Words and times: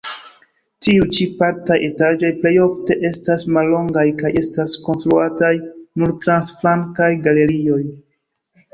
Tiuj 0.85 1.03
ĉi 1.17 1.27
partaj 1.41 1.77
etaĝoj 1.87 2.31
plejofte 2.39 2.97
estas 3.11 3.47
mallongaj 3.59 4.07
kaj 4.25 4.35
estas 4.43 4.77
konstruataj 4.89 5.55
nur 5.63 6.19
trans 6.27 6.53
flankaj 6.65 7.15
galerioj. 7.31 7.83